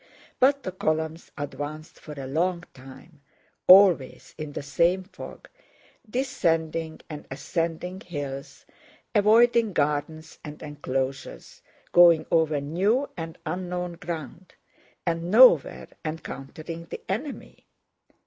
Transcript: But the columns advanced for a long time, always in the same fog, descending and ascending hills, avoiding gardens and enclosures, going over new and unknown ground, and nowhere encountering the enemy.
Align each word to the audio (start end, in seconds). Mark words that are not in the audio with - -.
But 0.39 0.63
the 0.63 0.71
columns 0.71 1.31
advanced 1.37 1.99
for 1.99 2.13
a 2.19 2.25
long 2.25 2.63
time, 2.73 3.21
always 3.67 4.33
in 4.35 4.53
the 4.53 4.63
same 4.63 5.03
fog, 5.03 5.47
descending 6.09 7.01
and 7.07 7.27
ascending 7.29 7.99
hills, 8.01 8.65
avoiding 9.13 9.73
gardens 9.73 10.39
and 10.43 10.59
enclosures, 10.63 11.61
going 11.91 12.25
over 12.31 12.59
new 12.59 13.11
and 13.15 13.37
unknown 13.45 13.93
ground, 13.93 14.55
and 15.05 15.29
nowhere 15.29 15.89
encountering 16.03 16.85
the 16.85 17.01
enemy. 17.07 17.67